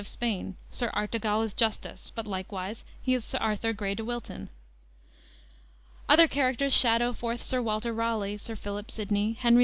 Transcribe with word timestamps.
of 0.01 0.07
Spain. 0.07 0.55
Sir 0.71 0.89
Artegal 0.95 1.43
is 1.43 1.53
Justice, 1.53 2.11
but 2.15 2.25
likewise 2.25 2.83
he 2.99 3.13
is 3.13 3.35
Arthur 3.35 3.71
Grey 3.71 3.93
de 3.93 4.03
Wilton. 4.03 4.49
Other 6.09 6.27
characters 6.27 6.73
shadow 6.73 7.13
forth 7.13 7.39
Sir 7.43 7.61
Walter 7.61 7.93
Raleigh, 7.93 8.37
Sir 8.37 8.55
Philip 8.55 8.89
Sidney, 8.89 9.33
Henry 9.33 9.59
IV. 9.59 9.59